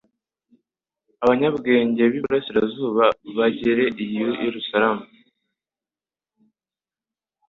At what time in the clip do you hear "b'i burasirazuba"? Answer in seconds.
2.11-3.05